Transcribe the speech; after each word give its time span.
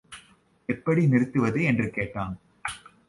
எப்படி 0.65 1.07
நிறுத்துவது 1.07 1.63
என்று 1.63 1.89
கேட்டான். 1.89 2.39